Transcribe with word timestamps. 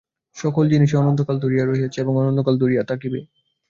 সকল 0.35 0.63
জিনিষই 0.71 0.99
অনন্তকাল 0.99 1.37
ধরিয়া 1.39 1.63
রহিয়াছে 1.65 1.97
এবং 2.01 2.13
অনন্তকাল 2.21 2.55
ধরিয়া 2.63 2.83
থাকিবে। 2.91 3.19